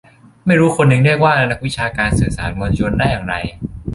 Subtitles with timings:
[0.45, 3.35] ไม่รู่คนยังเรียกว่า "นักวิชาการสื่อสารมวลชน" ได้อย่างไร